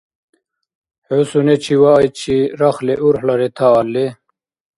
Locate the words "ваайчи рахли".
1.81-2.95